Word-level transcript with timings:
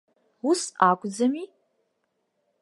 Ус 0.49 0.61
акәӡами? 0.89 1.43